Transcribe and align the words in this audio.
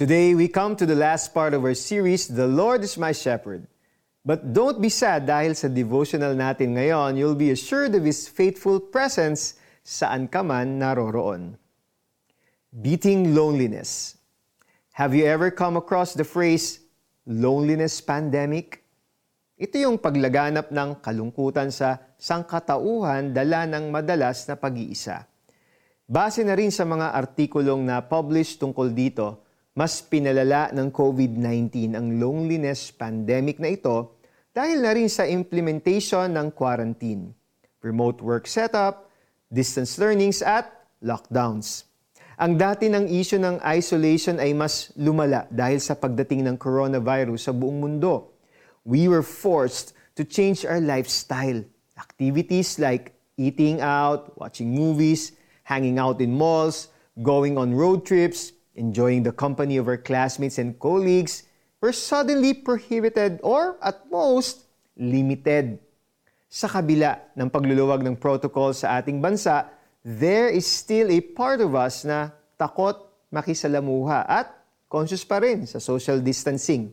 Today, 0.00 0.32
we 0.32 0.48
come 0.48 0.80
to 0.80 0.88
the 0.88 0.96
last 0.96 1.36
part 1.36 1.52
of 1.52 1.60
our 1.60 1.76
series, 1.76 2.24
The 2.24 2.48
Lord 2.48 2.80
is 2.80 2.96
My 2.96 3.12
Shepherd. 3.12 3.68
But 4.24 4.56
don't 4.56 4.80
be 4.80 4.88
sad 4.88 5.28
dahil 5.28 5.52
sa 5.52 5.68
devotional 5.68 6.32
natin 6.32 6.80
ngayon, 6.80 7.20
you'll 7.20 7.36
be 7.36 7.52
assured 7.52 7.92
of 7.92 8.08
His 8.08 8.24
faithful 8.24 8.80
presence 8.80 9.60
saan 9.84 10.24
ka 10.24 10.40
man 10.40 10.80
naroroon. 10.80 11.52
Beating 12.72 13.36
loneliness. 13.36 14.16
Have 14.96 15.12
you 15.12 15.28
ever 15.28 15.52
come 15.52 15.76
across 15.76 16.16
the 16.16 16.24
phrase, 16.24 16.80
loneliness 17.28 18.00
pandemic? 18.00 18.80
Ito 19.60 19.84
yung 19.84 20.00
paglaganap 20.00 20.72
ng 20.72 21.04
kalungkutan 21.04 21.68
sa 21.68 22.00
sangkatauhan 22.16 23.36
dala 23.36 23.68
ng 23.68 23.92
madalas 23.92 24.48
na 24.48 24.56
pag-iisa. 24.56 25.28
Base 26.08 26.40
na 26.40 26.56
rin 26.56 26.72
sa 26.72 26.88
mga 26.88 27.12
artikulong 27.12 27.84
na 27.84 28.00
published 28.00 28.64
tungkol 28.64 28.96
dito, 28.96 29.49
mas 29.74 30.02
pinalala 30.02 30.74
ng 30.74 30.90
COVID-19 30.90 31.94
ang 31.94 32.18
loneliness 32.18 32.90
pandemic 32.90 33.62
na 33.62 33.70
ito 33.74 34.18
dahil 34.50 34.82
na 34.82 34.90
rin 34.90 35.06
sa 35.06 35.26
implementation 35.26 36.26
ng 36.34 36.50
quarantine, 36.50 37.30
remote 37.80 38.18
work 38.18 38.50
setup, 38.50 39.10
distance 39.46 39.98
learnings 39.98 40.42
at 40.42 40.66
lockdowns. 41.00 41.86
Ang 42.40 42.56
dati 42.56 42.88
ng 42.88 43.06
issue 43.06 43.38
ng 43.38 43.60
isolation 43.62 44.40
ay 44.40 44.56
mas 44.56 44.90
lumala 44.96 45.44
dahil 45.52 45.78
sa 45.78 45.94
pagdating 45.94 46.48
ng 46.48 46.56
coronavirus 46.56 47.48
sa 47.48 47.52
buong 47.52 47.78
mundo 47.84 48.30
we 48.84 49.08
were 49.08 49.22
forced 49.22 49.92
to 50.16 50.24
change 50.24 50.64
our 50.64 50.80
lifestyle. 50.80 51.64
Activities 51.98 52.78
like 52.78 53.14
eating 53.36 53.80
out, 53.80 54.36
watching 54.38 54.74
movies, 54.74 55.32
hanging 55.64 55.98
out 55.98 56.20
in 56.20 56.32
malls, 56.32 56.88
going 57.22 57.58
on 57.58 57.74
road 57.74 58.06
trips, 58.06 58.52
enjoying 58.74 59.22
the 59.22 59.34
company 59.34 59.76
of 59.76 59.88
our 59.88 59.98
classmates 59.98 60.58
and 60.58 60.78
colleagues 60.78 61.44
were 61.80 61.94
suddenly 61.94 62.52
prohibited 62.52 63.40
or 63.42 63.80
at 63.80 64.04
most 64.12 64.68
limited. 64.94 65.80
Sa 66.50 66.66
kabila 66.66 67.32
ng 67.38 67.48
pagluluwag 67.48 68.02
ng 68.04 68.18
protocol 68.18 68.74
sa 68.74 68.98
ating 69.00 69.22
bansa, 69.22 69.70
there 70.02 70.50
is 70.50 70.66
still 70.66 71.08
a 71.08 71.20
part 71.22 71.62
of 71.62 71.72
us 71.78 72.02
na 72.02 72.34
takot 72.58 72.98
makisalamuha 73.30 74.26
at 74.26 74.50
conscious 74.90 75.22
pa 75.22 75.38
rin 75.38 75.64
sa 75.64 75.78
social 75.78 76.18
distancing. 76.18 76.90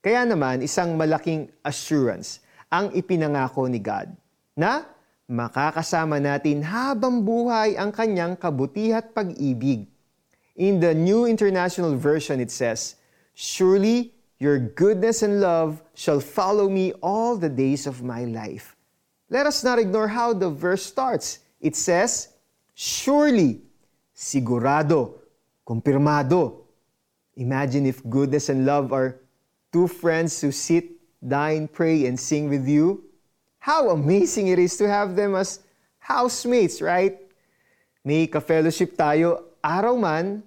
Kaya 0.00 0.24
naman, 0.24 0.64
isang 0.64 0.96
malaking 0.96 1.52
assurance 1.60 2.40
ang 2.70 2.90
ipinangako 2.96 3.68
ni 3.68 3.78
God 3.78 4.10
na 4.56 4.88
makakasama 5.26 6.22
natin 6.22 6.62
habang 6.62 7.22
buhay 7.22 7.74
ang 7.74 7.90
kanyang 7.90 8.38
kabutihan 8.38 9.02
at 9.02 9.10
pag-ibig. 9.12 9.90
In 10.56 10.80
the 10.80 10.94
New 10.94 11.26
International 11.26 11.96
Version, 11.96 12.40
it 12.40 12.50
says, 12.50 12.96
Surely 13.34 14.14
your 14.38 14.58
goodness 14.58 15.22
and 15.22 15.40
love 15.40 15.82
shall 15.94 16.20
follow 16.20 16.68
me 16.68 16.92
all 17.02 17.36
the 17.36 17.48
days 17.48 17.86
of 17.86 18.02
my 18.02 18.24
life. 18.24 18.76
Let 19.28 19.46
us 19.46 19.64
not 19.64 19.78
ignore 19.78 20.08
how 20.08 20.32
the 20.32 20.48
verse 20.48 20.84
starts. 20.84 21.40
It 21.60 21.76
says, 21.76 22.28
Surely, 22.74 23.60
sigurado, 24.14 25.20
confirmado. 25.66 26.64
Imagine 27.36 27.86
if 27.86 28.04
goodness 28.08 28.48
and 28.48 28.64
love 28.64 28.92
are 28.92 29.20
two 29.72 29.88
friends 29.88 30.40
who 30.40 30.52
sit, 30.52 30.88
dine, 31.26 31.68
pray, 31.68 32.06
and 32.06 32.18
sing 32.18 32.48
with 32.48 32.66
you. 32.66 33.04
How 33.58 33.90
amazing 33.90 34.48
it 34.48 34.58
is 34.58 34.76
to 34.78 34.88
have 34.88 35.16
them 35.16 35.34
as 35.34 35.60
housemates, 35.98 36.80
right? 36.80 37.18
May 38.04 38.28
ka-fellowship 38.28 38.96
tayo 38.96 39.42
araw 39.66 39.98
man 39.98 40.46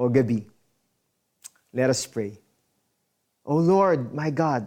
o 0.00 0.08
gabi. 0.08 0.48
Let 1.76 1.92
us 1.92 2.08
pray. 2.08 2.40
O 3.44 3.60
Lord, 3.60 4.16
my 4.16 4.32
God, 4.32 4.64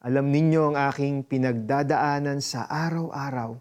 alam 0.00 0.32
ninyo 0.32 0.72
ang 0.72 0.76
aking 0.88 1.28
pinagdadaanan 1.28 2.40
sa 2.40 2.64
araw-araw. 2.64 3.52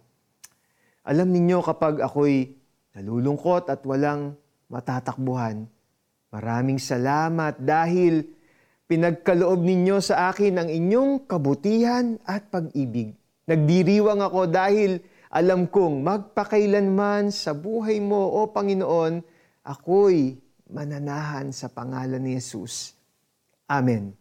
Alam 1.03 1.35
ninyo 1.35 1.59
kapag 1.59 2.00
ako'y 2.00 2.56
nalulungkot 2.96 3.68
at 3.68 3.84
walang 3.84 4.40
matatakbuhan. 4.72 5.68
Maraming 6.31 6.79
salamat 6.79 7.59
dahil 7.59 8.24
Pinagkaloob 8.90 9.62
ninyo 9.62 10.02
sa 10.02 10.34
akin 10.34 10.58
ang 10.58 10.66
inyong 10.66 11.29
kabutihan 11.29 12.18
at 12.25 12.50
pag-ibig. 12.50 13.13
Nagdiriwang 13.46 14.18
ako 14.18 14.50
dahil 14.50 14.97
alam 15.29 15.69
kong 15.69 16.01
magpakailanman 16.01 17.29
sa 17.29 17.53
buhay 17.53 18.01
mo, 18.01 18.34
O 18.41 18.50
Panginoon, 18.50 19.22
ako'y 19.62 20.41
mananahan 20.73 21.53
sa 21.53 21.69
pangalan 21.69 22.17
ni 22.17 22.34
Jesus. 22.41 22.97
Amen. 23.69 24.17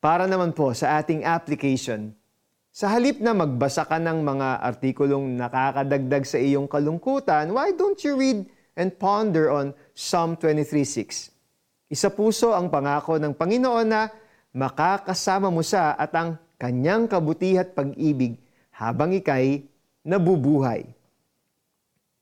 Para 0.00 0.24
naman 0.24 0.56
po 0.56 0.72
sa 0.72 0.96
ating 0.96 1.28
application, 1.28 2.16
sa 2.72 2.88
halip 2.96 3.20
na 3.20 3.36
magbasa 3.36 3.84
ka 3.84 4.00
ng 4.00 4.24
mga 4.24 4.48
artikulong 4.64 5.36
nakakadagdag 5.36 6.24
sa 6.24 6.40
iyong 6.40 6.72
kalungkutan, 6.72 7.52
why 7.52 7.76
don't 7.76 8.00
you 8.00 8.16
read 8.16 8.48
and 8.80 8.96
ponder 8.96 9.52
on 9.52 9.76
Psalm 9.92 10.40
23.6? 10.40 11.28
Isa 11.92 12.08
puso 12.08 12.56
ang 12.56 12.72
pangako 12.72 13.20
ng 13.20 13.36
Panginoon 13.36 13.86
na 13.86 14.08
makakasama 14.56 15.52
mo 15.52 15.60
siya 15.60 16.00
at 16.00 16.16
ang 16.16 16.40
kanyang 16.56 17.12
kabutihat 17.12 17.76
pag-ibig 17.76 18.40
habang 18.72 19.12
ikay 19.12 19.68
nabubuhay. 20.04 20.86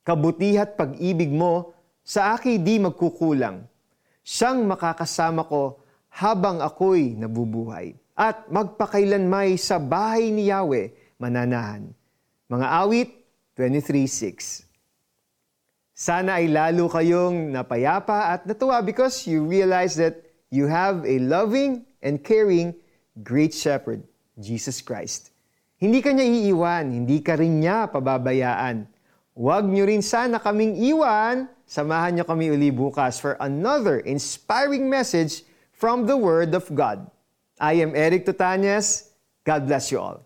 Kabutihat 0.06 0.78
pag-ibig 0.78 1.30
mo 1.30 1.74
sa 2.02 2.34
akin 2.34 2.58
di 2.62 2.78
magkukulang. 2.78 3.66
Siyang 4.22 4.66
makakasama 4.66 5.46
ko 5.46 5.82
habang 6.08 6.62
ako'y 6.62 7.18
nabubuhay. 7.18 7.94
At 8.14 8.46
magpakailanmay 8.48 9.58
sa 9.58 9.82
bahay 9.82 10.30
ni 10.30 10.48
Yahweh 10.48 11.18
mananahan. 11.18 11.90
Mga 12.46 12.66
awit 12.70 13.08
23.6 13.58 14.72
sana 16.02 16.40
ay 16.40 16.48
lalo 16.48 16.88
kayong 16.88 17.52
napayapa 17.52 18.34
at 18.34 18.42
natuwa 18.48 18.82
because 18.82 19.28
you 19.28 19.44
realize 19.44 19.94
that 19.94 20.18
you 20.50 20.66
have 20.66 21.04
a 21.06 21.20
loving 21.20 21.84
and 22.02 22.24
caring 22.24 22.74
great 23.22 23.52
shepherd, 23.54 24.02
Jesus 24.40 24.80
Christ. 24.80 25.31
Hindi 25.82 25.98
ka 25.98 26.14
niya 26.14 26.22
iiwan, 26.22 26.94
hindi 26.94 27.18
ka 27.18 27.34
rin 27.34 27.58
niya 27.58 27.90
pababayaan. 27.90 28.86
Huwag 29.34 29.66
niyo 29.66 29.90
rin 29.90 29.98
sana 29.98 30.38
kaming 30.38 30.78
iwan. 30.78 31.50
Samahan 31.66 32.14
niyo 32.14 32.22
kami 32.22 32.54
uli 32.54 32.70
bukas 32.70 33.18
for 33.18 33.34
another 33.42 33.98
inspiring 34.06 34.86
message 34.86 35.42
from 35.74 36.06
the 36.06 36.14
Word 36.14 36.54
of 36.54 36.70
God. 36.70 37.10
I 37.58 37.82
am 37.82 37.98
Eric 37.98 38.22
Tutanyas. 38.22 39.10
God 39.42 39.66
bless 39.66 39.90
you 39.90 39.98
all. 39.98 40.22